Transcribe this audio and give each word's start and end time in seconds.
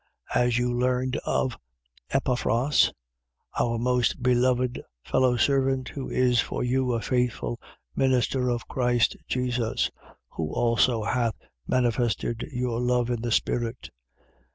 1:7. 0.33 0.41
As 0.47 0.57
you 0.57 0.73
learned 0.73 1.17
of 1.27 1.59
Epaphras, 2.09 2.91
our 3.59 3.77
most 3.77 4.23
beloved 4.23 4.81
fellow 5.03 5.37
servant, 5.37 5.89
who 5.89 6.09
is 6.09 6.41
for 6.41 6.63
you 6.63 6.93
a 6.93 6.99
faithful 7.03 7.59
minister 7.95 8.49
of 8.49 8.67
Christ 8.67 9.15
Jesus; 9.27 9.91
1:8. 10.03 10.13
Who 10.31 10.53
also 10.55 11.03
hath 11.03 11.35
manifested 11.67 12.47
your 12.51 12.81
love 12.81 13.11
in 13.11 13.21
the 13.21 13.31
spirit. 13.31 13.91